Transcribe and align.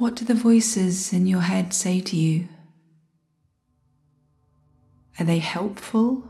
What 0.00 0.16
do 0.16 0.24
the 0.24 0.32
voices 0.32 1.12
in 1.12 1.26
your 1.26 1.42
head 1.42 1.74
say 1.74 2.00
to 2.00 2.16
you? 2.16 2.48
Are 5.18 5.26
they 5.26 5.40
helpful? 5.40 6.24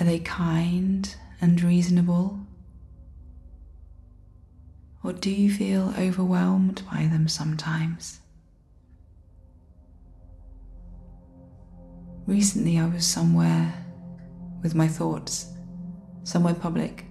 Are 0.00 0.04
they 0.04 0.18
kind 0.18 1.14
and 1.40 1.62
reasonable? 1.62 2.40
Or 5.04 5.12
do 5.12 5.30
you 5.30 5.48
feel 5.48 5.94
overwhelmed 5.96 6.82
by 6.90 7.06
them 7.06 7.28
sometimes? 7.28 8.18
Recently, 12.26 12.80
I 12.80 12.86
was 12.88 13.06
somewhere 13.06 13.72
with 14.60 14.74
my 14.74 14.88
thoughts, 14.88 15.52
somewhere 16.24 16.54
public. 16.54 17.05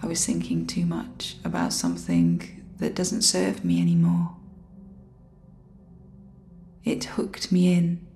I 0.00 0.06
was 0.06 0.24
thinking 0.24 0.66
too 0.66 0.86
much 0.86 1.36
about 1.44 1.72
something 1.72 2.64
that 2.78 2.94
doesn't 2.94 3.22
serve 3.22 3.64
me 3.64 3.80
anymore. 3.80 4.36
It 6.84 7.04
hooked 7.04 7.50
me 7.50 7.74
in, 7.74 8.06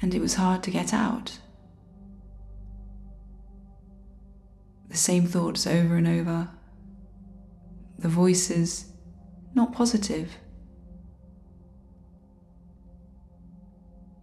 and 0.00 0.14
it 0.14 0.20
was 0.20 0.34
hard 0.34 0.62
to 0.62 0.70
get 0.70 0.94
out. 0.94 1.38
The 4.88 4.96
same 4.96 5.26
thoughts 5.26 5.66
over 5.66 5.96
and 5.96 6.06
over, 6.06 6.48
the 7.98 8.08
voices 8.08 8.92
not 9.54 9.72
positive. 9.72 10.30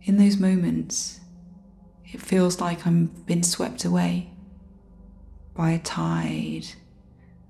In 0.04 0.18
those 0.18 0.38
moments, 0.38 1.20
it 2.06 2.22
feels 2.22 2.62
like 2.62 2.88
I'm 2.88 3.08
been 3.08 3.44
swept 3.44 3.84
away 3.84 4.35
by 5.56 5.72
a 5.72 5.80
tide 5.80 6.68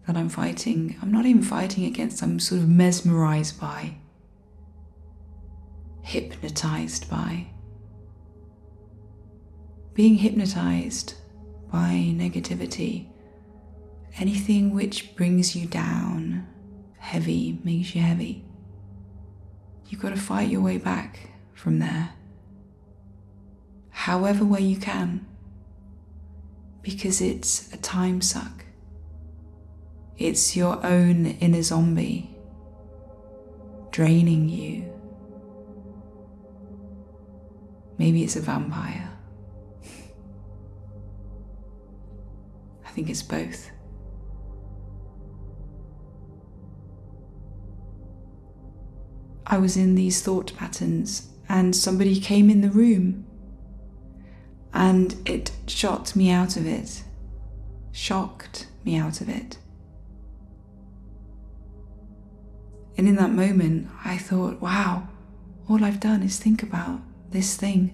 that 0.06 0.16
I'm 0.16 0.30
fighting. 0.30 0.96
I'm 1.02 1.12
not 1.12 1.26
even 1.26 1.42
fighting 1.42 1.86
against, 1.86 2.22
I'm 2.22 2.40
sort 2.40 2.62
of 2.62 2.70
mesmerized 2.70 3.60
by, 3.60 3.96
hypnotized 6.04 7.10
by. 7.10 7.48
Being 9.94 10.16
hypnotized 10.16 11.16
by 11.72 12.14
negativity, 12.16 13.08
anything 14.20 14.74
which 14.74 15.16
brings 15.16 15.56
you 15.56 15.66
down, 15.66 16.48
heavy, 16.98 17.60
makes 17.64 17.96
you 17.96 18.02
heavy. 18.02 18.46
You've 19.88 20.02
got 20.02 20.10
to 20.10 20.18
fight 20.18 20.50
your 20.50 20.62
way 20.62 20.78
back 20.78 21.32
from 21.54 21.80
there, 21.80 22.14
however 23.90 24.46
way 24.46 24.62
you 24.62 24.78
can 24.78 25.26
because 26.86 27.20
it's 27.20 27.74
a 27.74 27.78
time 27.78 28.22
suck. 28.22 28.64
It's 30.20 30.56
your 30.56 30.86
own 30.86 31.26
inner 31.26 31.64
zombie 31.64 32.38
draining 33.90 34.48
you. 34.48 34.94
Maybe 37.98 38.24
it's 38.24 38.36
a 38.36 38.40
vampire. 38.40 39.10
I 42.86 42.90
think 42.90 43.10
it's 43.10 43.24
both. 43.24 43.72
I 49.48 49.58
was 49.58 49.76
in 49.76 49.96
these 49.96 50.22
thought 50.22 50.56
patterns 50.56 51.30
and 51.50 51.76
somebody 51.76 52.20
came 52.20 52.52
in 52.52 52.62
the 52.62 52.70
room 52.70 53.25
and 54.76 55.16
it 55.26 55.52
shot 55.68 56.16
me 56.18 56.30
out 56.30 56.58
of 56.58 56.68
it, 56.68 57.02
shocked 57.94 58.68
me 58.84 58.98
out 58.98 59.22
of 59.22 59.30
it. 59.30 59.58
And 62.98 63.08
in 63.08 63.16
that 63.16 63.32
moment, 63.32 63.88
I 64.04 64.18
thought, 64.18 64.62
wow, 64.62 65.08
all 65.70 65.84
I've 65.84 66.02
done 66.02 66.22
is 66.22 66.38
think 66.38 66.62
about 66.62 67.00
this 67.32 67.56
thing 67.56 67.94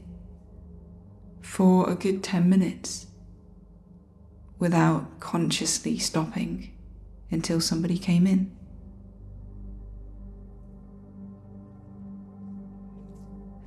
for 1.41 1.87
a 1.89 1.95
good 1.95 2.23
10 2.23 2.49
minutes 2.49 3.07
without 4.57 5.19
consciously 5.19 5.99
stopping 5.99 6.71
until 7.29 7.61
somebody 7.61 7.97
came 7.97 8.25
in. 8.25 8.51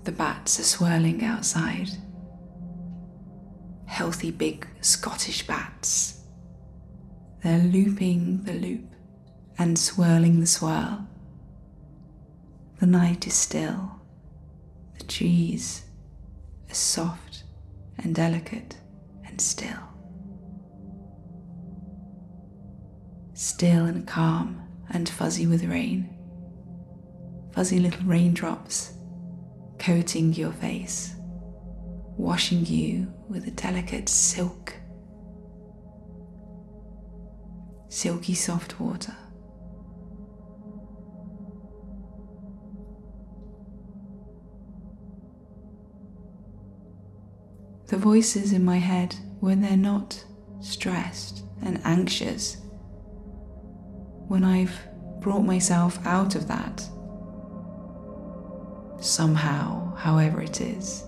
The 0.03 0.13
bats 0.13 0.59
are 0.59 0.65
swirling 0.65 1.25
outside 1.25 1.91
healthy 3.87 4.31
big 4.31 4.67
Scottish 4.81 5.47
bats. 5.47 6.21
They're 7.43 7.59
looping 7.59 8.43
the 8.45 8.55
loop 8.55 8.95
and 9.59 9.79
swirling 9.79 10.41
the 10.41 10.47
swirl. 10.47 11.07
The 12.81 12.87
night 12.87 13.27
is 13.27 13.35
still. 13.35 14.01
The 14.99 15.05
trees 15.05 15.85
are 16.71 16.75
soft 16.75 17.45
and 17.99 18.15
delicate 18.15 18.77
and 19.27 19.41
still. 19.41 19.79
Still 23.35 23.85
and 23.87 24.07
calm 24.07 24.63
and 24.91 25.09
fuzzy 25.09 25.47
with 25.47 25.65
rain. 25.65 26.09
Fuzzy 27.53 27.79
little 27.79 28.05
raindrops 28.05 28.95
coating 29.79 30.33
your 30.33 30.53
face 30.53 31.15
washing 32.17 32.65
you 32.67 33.13
with 33.29 33.47
a 33.47 33.51
delicate 33.51 34.09
silk, 34.09 34.75
silky 37.89 38.35
soft 38.35 38.79
water. 38.81 39.17
The 47.89 47.97
voices 47.99 48.53
in 48.53 48.65
my 48.65 48.79
head, 48.79 49.15
when 49.41 49.61
they're 49.61 49.77
not 49.77 50.25
stressed 50.61 51.45
and 51.63 51.81
anxious, 51.85 52.57
when 54.27 54.43
I've 54.43 54.77
brought 55.21 55.43
myself 55.43 56.05
out 56.07 56.35
of 56.35 56.49
that, 56.49 56.83
somehow, 59.01 59.95
however 59.97 60.41
it 60.41 60.61
is, 60.61 61.05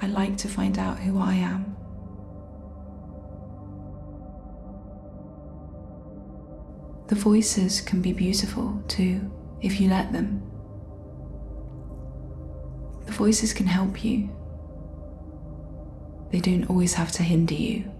I 0.00 0.06
like 0.08 0.36
to 0.38 0.48
find 0.48 0.78
out 0.78 0.98
who 0.98 1.18
I 1.18 1.34
am. 1.34 1.76
The 7.08 7.14
voices 7.14 7.80
can 7.80 8.02
be 8.02 8.12
beautiful 8.12 8.82
too 8.88 9.30
if 9.62 9.80
you 9.80 9.88
let 9.88 10.12
them. 10.12 10.42
The 13.06 13.12
voices 13.12 13.52
can 13.52 13.66
help 13.66 14.04
you. 14.04 14.30
They 16.30 16.40
don't 16.40 16.68
always 16.68 16.94
have 16.94 17.12
to 17.12 17.22
hinder 17.22 17.54
you. 17.54 17.90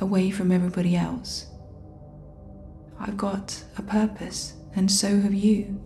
Away 0.00 0.30
from 0.30 0.50
everybody 0.50 0.96
else. 0.96 1.46
I've 2.98 3.16
got 3.16 3.62
a 3.76 3.82
purpose, 3.82 4.54
and 4.74 4.90
so 4.90 5.20
have 5.20 5.34
you. 5.34 5.85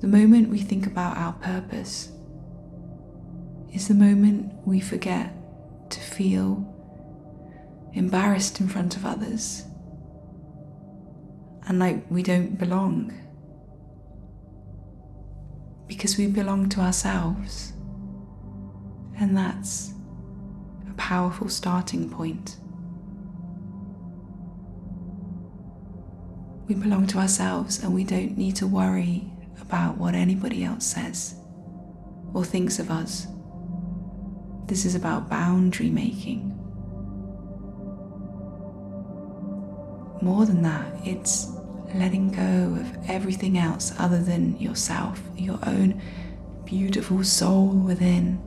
The 0.00 0.08
moment 0.08 0.48
we 0.48 0.60
think 0.60 0.86
about 0.86 1.16
our 1.16 1.32
purpose 1.34 2.10
is 3.72 3.88
the 3.88 3.94
moment 3.94 4.52
we 4.66 4.80
forget 4.80 5.32
to 5.90 6.00
feel 6.00 6.66
embarrassed 7.92 8.60
in 8.60 8.68
front 8.68 8.96
of 8.96 9.04
others 9.04 9.64
and 11.66 11.78
like 11.78 12.04
we 12.10 12.22
don't 12.22 12.58
belong 12.58 13.12
because 15.90 16.16
we 16.16 16.28
belong 16.28 16.68
to 16.68 16.80
ourselves, 16.80 17.72
and 19.18 19.36
that's 19.36 19.92
a 20.88 20.94
powerful 20.94 21.48
starting 21.48 22.08
point. 22.08 22.56
We 26.68 26.76
belong 26.76 27.08
to 27.08 27.18
ourselves 27.18 27.82
and 27.82 27.92
we 27.92 28.04
don't 28.04 28.38
need 28.38 28.54
to 28.56 28.68
worry 28.68 29.32
about 29.70 29.96
what 29.98 30.16
anybody 30.16 30.64
else 30.64 30.84
says 30.84 31.36
or 32.34 32.44
thinks 32.44 32.80
of 32.80 32.90
us. 32.90 33.28
This 34.66 34.84
is 34.84 34.96
about 34.96 35.30
boundary 35.30 35.90
making. 35.90 36.48
More 40.20 40.44
than 40.44 40.62
that, 40.62 40.92
it's 41.04 41.52
letting 41.94 42.32
go 42.32 42.80
of 42.80 43.08
everything 43.08 43.56
else 43.56 43.94
other 43.96 44.20
than 44.20 44.58
yourself, 44.58 45.22
your 45.36 45.60
own 45.64 46.02
beautiful 46.64 47.22
soul 47.22 47.68
within. 47.68 48.42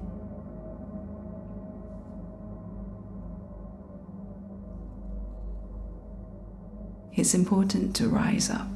It's 7.13 7.33
important 7.33 7.95
to 7.95 8.09
rise 8.09 8.49
up 8.49 8.67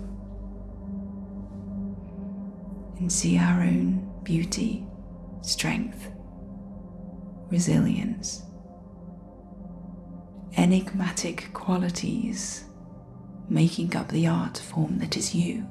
and 3.00 3.12
see 3.12 3.38
our 3.38 3.62
own 3.62 4.10
beauty, 4.24 4.86
strength, 5.42 6.10
resilience, 7.50 8.44
enigmatic 10.56 11.50
qualities 11.54 12.64
making 13.50 13.96
up 13.96 14.10
the 14.10 14.28
art 14.28 14.58
form 14.58 14.98
that 15.00 15.16
is 15.16 15.34
you. 15.36 15.66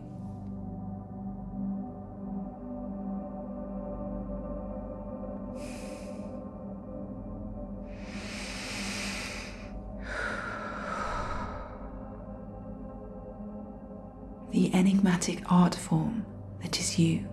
The 14.53 14.73
enigmatic 14.73 15.43
art 15.51 15.75
form 15.75 16.25
that 16.63 16.79
is 16.79 16.99
you. 16.99 17.29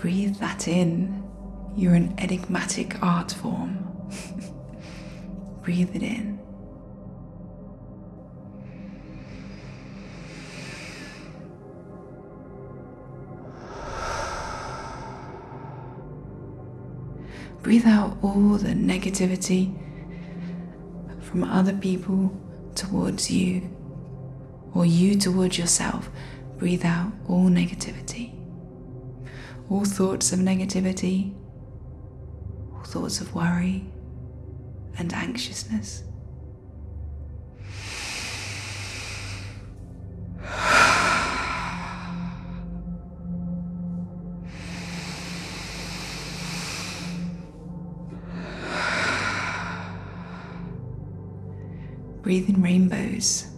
Breathe 0.00 0.36
that 0.36 0.68
in. 0.68 1.22
You're 1.76 1.94
an 1.94 2.14
enigmatic 2.18 3.02
art 3.02 3.32
form. 3.32 3.78
Breathe 5.62 5.94
it 5.96 6.02
in. 6.02 6.38
Breathe 17.62 17.86
out 17.86 18.18
all 18.20 18.58
the 18.58 18.74
negativity 18.74 19.74
from 21.22 21.44
other 21.44 21.72
people 21.72 22.30
towards 22.74 23.30
you 23.30 23.62
or 24.74 24.84
you 24.84 25.16
towards 25.16 25.58
yourself. 25.58 26.10
Breathe 26.64 26.86
out 26.86 27.12
all 27.28 27.50
negativity, 27.50 28.32
all 29.68 29.84
thoughts 29.84 30.32
of 30.32 30.38
negativity, 30.38 31.34
all 32.72 32.84
thoughts 32.84 33.20
of 33.20 33.34
worry 33.34 33.84
and 34.96 35.12
anxiousness. 35.12 36.04
Breathe 52.22 52.48
in 52.48 52.62
rainbows. 52.62 53.53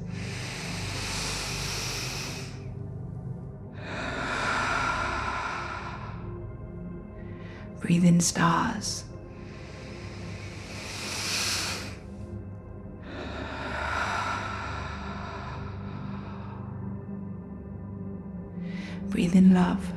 Breathe 7.80 8.04
in 8.04 8.20
stars. 8.20 9.04
Breathe 19.08 19.34
in 19.34 19.54
love. 19.54 19.95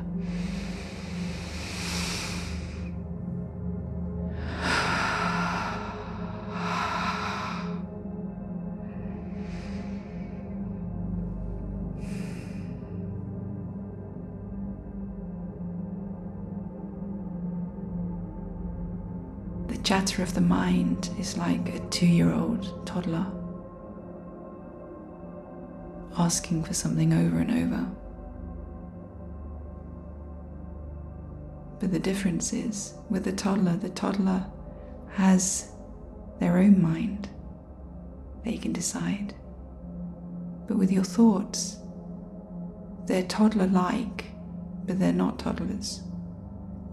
The 19.69 19.77
chatter 19.83 20.24
of 20.24 20.33
the 20.33 20.42
mind 20.42 21.12
is 21.19 21.38
like 21.38 21.75
a 21.75 21.80
two 21.89 22.07
year 22.07 22.33
old 22.33 22.88
toddler 22.88 23.27
asking 26.18 26.63
for 26.63 26.74
something 26.74 27.13
over 27.13 27.38
and 27.38 27.51
over. 27.51 27.88
But 31.80 31.92
the 31.92 32.00
difference 32.00 32.51
is 32.51 32.95
with 33.12 33.24
the 33.24 33.31
toddler, 33.31 33.77
the 33.77 33.89
toddler 33.89 34.44
has 35.12 35.72
their 36.39 36.57
own 36.57 36.81
mind. 36.81 37.30
They 38.44 38.57
can 38.57 38.74
decide. 38.74 39.36
But 40.68 40.77
with 40.77 40.92
your 40.92 41.04
thoughts, 41.04 41.77
they're 43.06 43.24
toddler 43.24 43.68
like, 43.68 44.25
but 44.86 45.00
they're 45.00 45.13
not 45.13 45.38
toddlers. 45.38 46.01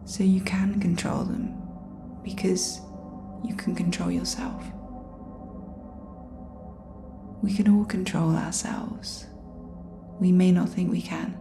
So 0.05 0.22
you 0.22 0.43
can 0.43 0.79
control 0.79 1.25
them 1.25 1.56
because 2.26 2.81
you 3.44 3.55
can 3.55 3.73
control 3.75 4.11
yourself. 4.11 4.61
We 7.40 7.55
can 7.55 7.69
all 7.69 7.84
control 7.84 8.34
ourselves. 8.34 9.26
We 10.19 10.32
may 10.32 10.50
not 10.50 10.69
think 10.69 10.90
we 10.90 11.00
can, 11.00 11.38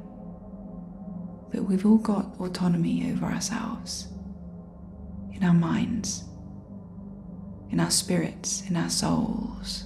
but 1.52 1.64
we've 1.64 1.86
all 1.88 1.98
got 1.98 2.36
autonomy 2.40 3.12
over 3.12 3.26
ourselves 3.26 4.10
in 5.34 5.44
our 5.44 5.54
minds, 5.56 6.26
in 7.72 7.80
our 7.80 7.90
spirits, 7.90 8.62
in 8.70 8.78
our 8.78 8.90
souls. 8.90 9.86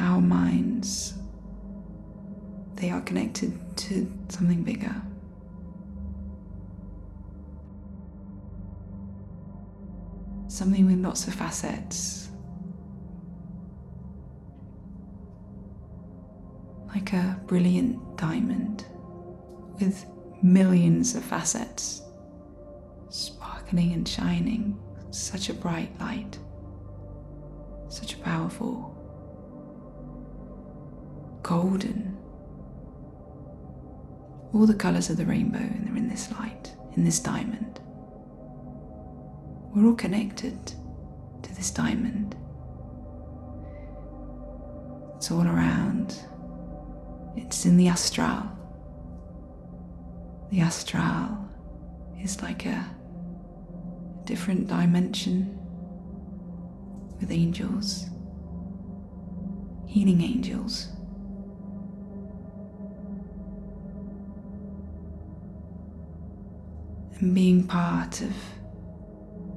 Our 0.00 0.20
minds, 0.20 1.19
connected 3.10 3.52
to 3.76 4.06
something 4.28 4.62
bigger. 4.62 4.94
Something 10.46 10.86
with 10.86 10.98
lots 10.98 11.26
of 11.26 11.34
facets. 11.34 12.28
Like 16.94 17.12
a 17.12 17.40
brilliant 17.48 18.16
diamond 18.16 18.84
with 19.80 20.06
millions 20.40 21.16
of 21.16 21.24
facets, 21.24 22.02
sparkling 23.08 23.92
and 23.92 24.06
shining, 24.06 24.78
such 25.10 25.48
a 25.48 25.54
bright 25.54 25.90
light, 25.98 26.38
such 27.88 28.14
a 28.14 28.18
powerful 28.18 28.96
golden 31.42 32.19
all 34.52 34.66
the 34.66 34.74
colours 34.74 35.10
of 35.10 35.16
the 35.16 35.24
rainbow 35.24 35.58
and 35.58 35.86
they're 35.86 35.96
in 35.96 36.08
this 36.08 36.30
light, 36.32 36.74
in 36.96 37.04
this 37.04 37.20
diamond. 37.20 37.80
We're 39.74 39.86
all 39.86 39.94
connected 39.94 40.58
to 41.42 41.54
this 41.54 41.70
diamond. 41.70 42.36
It's 45.16 45.30
all 45.30 45.46
around. 45.46 46.16
It's 47.36 47.64
in 47.66 47.76
the 47.76 47.88
astral. 47.88 48.42
The 50.50 50.60
astral 50.60 51.48
is 52.20 52.42
like 52.42 52.66
a 52.66 52.84
different 54.24 54.66
dimension 54.66 55.56
with 57.20 57.30
angels, 57.30 58.06
healing 59.86 60.22
angels. 60.22 60.88
And 67.20 67.34
being 67.34 67.66
part 67.66 68.22
of 68.22 68.34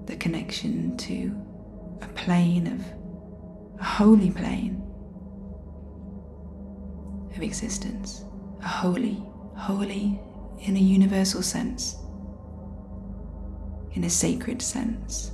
the 0.05 0.15
connection 0.17 0.97
to 0.97 1.33
a 2.01 2.07
plane 2.09 2.67
of 2.67 2.81
a 3.79 3.83
holy 3.83 4.29
plane 4.31 4.81
of 7.35 7.41
existence, 7.41 8.25
a 8.61 8.67
holy, 8.67 9.23
holy 9.55 10.19
in 10.59 10.75
a 10.75 10.79
universal 10.79 11.41
sense, 11.41 11.95
in 13.93 14.03
a 14.03 14.09
sacred 14.09 14.61
sense. 14.61 15.31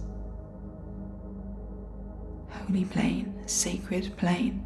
Holy 2.50 2.86
plane, 2.86 3.42
sacred 3.48 4.16
plane, 4.18 4.64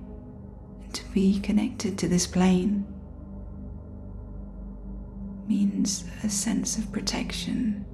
and 0.84 0.94
to 0.94 1.06
be 1.12 1.40
connected 1.40 1.98
to 1.98 2.08
this 2.08 2.28
plane 2.28 2.86
means 5.54 6.06
a 6.24 6.30
sense 6.30 6.80
of 6.80 6.92
protection 6.92 7.86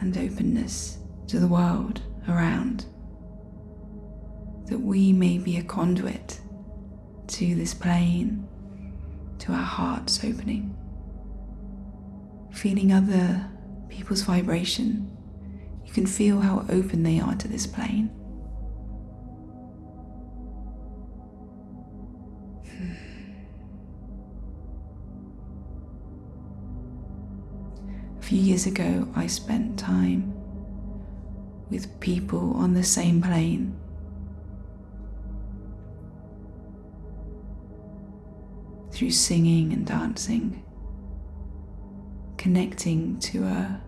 and 0.00 0.16
openness 0.16 0.98
to 1.26 1.38
the 1.38 1.46
world 1.46 2.00
around. 2.26 2.86
That 4.66 4.78
we 4.78 5.12
may 5.12 5.36
be 5.36 5.58
a 5.58 5.62
conduit 5.62 6.40
to 7.28 7.54
this 7.54 7.74
plane, 7.74 8.48
to 9.40 9.52
our 9.52 9.58
hearts 9.62 10.24
opening. 10.24 10.74
Feeling 12.52 12.90
other 12.90 13.50
people's 13.90 14.22
vibration, 14.22 15.14
you 15.84 15.92
can 15.92 16.06
feel 16.06 16.40
how 16.40 16.64
open 16.70 17.02
they 17.02 17.20
are 17.20 17.34
to 17.34 17.48
this 17.48 17.66
plane. 17.66 18.10
Few 28.28 28.38
years 28.38 28.66
ago, 28.66 29.08
I 29.16 29.26
spent 29.26 29.78
time 29.78 30.34
with 31.70 31.98
people 31.98 32.52
on 32.56 32.74
the 32.74 32.84
same 32.84 33.22
plane. 33.22 33.74
Through 38.92 39.12
singing 39.12 39.72
and 39.72 39.86
dancing, 39.86 40.62
connecting 42.36 43.18
to 43.20 43.44
a, 43.44 43.80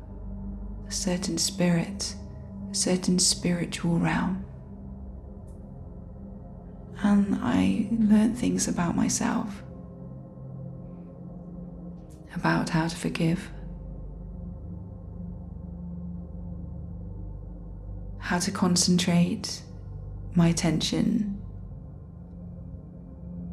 a 0.89 0.91
certain 0.91 1.37
spirit, 1.37 2.15
a 2.71 2.75
certain 2.75 3.19
spiritual 3.19 3.99
realm. 3.99 4.47
And 7.03 7.39
I 7.43 7.89
learned 7.91 8.39
things 8.39 8.69
about 8.69 8.97
myself, 8.97 9.63
about 12.35 12.71
how 12.71 12.89
to 12.89 12.97
forgive 12.97 13.51
how 18.31 18.39
to 18.39 18.53
concentrate 18.53 19.61
my 20.37 20.47
attention 20.47 21.37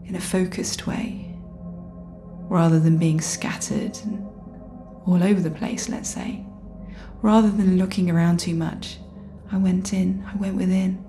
in 0.06 0.14
a 0.14 0.22
focused 0.22 0.86
way 0.86 1.36
rather 2.48 2.80
than 2.80 2.96
being 2.96 3.20
scattered 3.20 3.98
and 4.04 4.24
all 5.08 5.24
over 5.24 5.42
the 5.42 5.50
place, 5.50 5.90
let's 5.90 6.08
say. 6.08 6.46
Rather 7.24 7.50
than 7.50 7.80
looking 7.80 8.12
around 8.12 8.40
too 8.40 8.54
much, 8.54 9.00
I 9.52 9.58
went 9.58 9.94
in, 9.94 10.24
I 10.32 10.36
went 10.36 10.56
within 10.56 11.04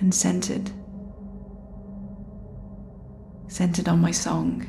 and 0.00 0.12
centered. 0.12 0.72
Centered 3.46 3.88
on 3.88 4.00
my 4.00 4.10
song, 4.10 4.66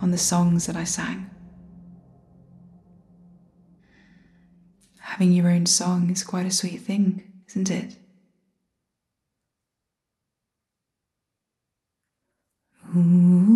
on 0.00 0.12
the 0.12 0.18
songs 0.18 0.66
that 0.66 0.76
I 0.76 0.84
sang. 0.84 1.30
Having 5.16 5.32
your 5.32 5.48
own 5.48 5.64
song 5.64 6.10
is 6.10 6.22
quite 6.22 6.44
a 6.44 6.50
sweet 6.50 6.82
thing, 6.82 7.22
isn't 7.48 7.70
it? 7.70 7.96
Ooh. 12.94 13.55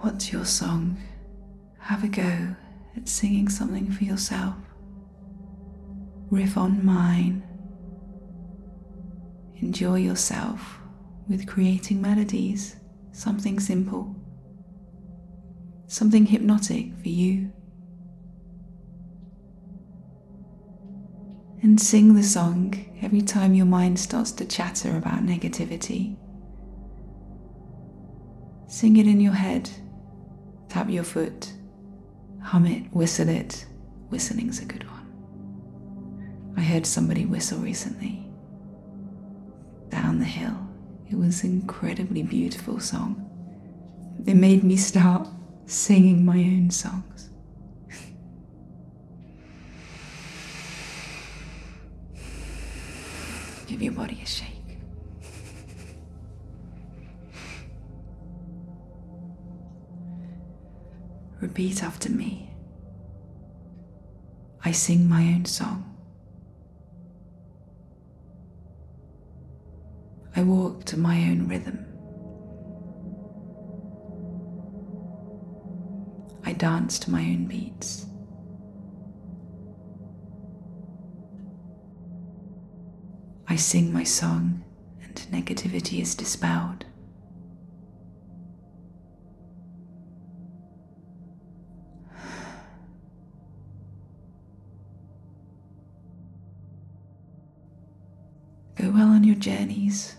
What's 0.00 0.32
your 0.32 0.46
song? 0.46 0.96
Have 1.78 2.04
a 2.04 2.08
go 2.08 2.56
at 2.96 3.06
singing 3.06 3.50
something 3.50 3.92
for 3.92 4.04
yourself. 4.04 4.54
Riff 6.30 6.56
on 6.56 6.82
mine. 6.82 7.51
Enjoy 9.62 9.96
yourself 9.96 10.78
with 11.28 11.46
creating 11.46 12.02
melodies, 12.02 12.76
something 13.12 13.58
simple, 13.58 14.14
something 15.86 16.26
hypnotic 16.26 16.94
for 16.98 17.08
you. 17.08 17.50
And 21.62 21.80
sing 21.80 22.14
the 22.14 22.22
song 22.22 22.74
every 23.00 23.22
time 23.22 23.54
your 23.54 23.66
mind 23.66 23.98
starts 23.98 24.32
to 24.32 24.44
chatter 24.44 24.96
about 24.96 25.24
negativity. 25.24 26.16
Sing 28.66 28.96
it 28.96 29.06
in 29.06 29.20
your 29.20 29.32
head 29.32 29.70
Tap 30.72 30.88
your 30.88 31.04
foot, 31.04 31.52
hum 32.42 32.64
it, 32.64 32.84
whistle 32.94 33.28
it. 33.28 33.66
Whistling's 34.08 34.58
a 34.62 34.64
good 34.64 34.90
one. 34.90 36.54
I 36.56 36.62
heard 36.62 36.86
somebody 36.86 37.26
whistle 37.26 37.58
recently 37.58 38.26
the 40.22 40.28
hill. 40.28 40.56
It 41.10 41.16
was 41.16 41.42
an 41.42 41.50
incredibly 41.50 42.22
beautiful 42.22 42.78
song. 42.78 43.28
It 44.24 44.34
made 44.34 44.62
me 44.62 44.76
start 44.76 45.26
singing 45.66 46.24
my 46.24 46.36
own 46.36 46.70
songs. 46.70 47.30
Give 53.66 53.82
your 53.82 53.92
body 53.94 54.20
a 54.22 54.26
shake. 54.26 54.48
Repeat 61.40 61.82
after 61.82 62.12
me. 62.12 62.48
I 64.64 64.70
sing 64.70 65.08
my 65.08 65.22
own 65.34 65.46
song. 65.46 65.91
I 70.34 70.42
walk 70.42 70.84
to 70.86 70.96
my 70.96 71.16
own 71.28 71.46
rhythm. 71.46 71.86
I 76.44 76.54
dance 76.54 76.98
to 77.00 77.10
my 77.10 77.20
own 77.20 77.46
beats. 77.46 78.06
I 83.46 83.56
sing 83.56 83.92
my 83.92 84.04
song 84.04 84.64
and 85.02 85.14
negativity 85.30 86.00
is 86.00 86.14
dispelled. 86.14 86.86
Go 98.76 98.90
well 98.90 99.08
on 99.08 99.22
your 99.24 99.36
journeys. 99.36 100.16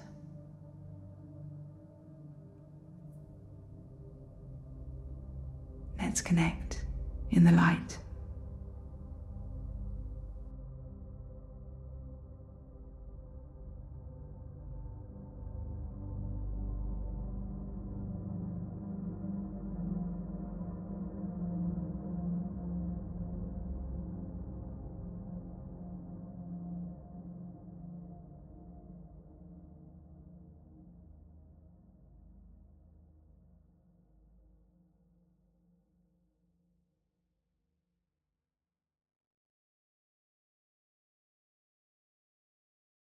In 7.43 7.55
the 7.55 7.61
light. 7.61 8.02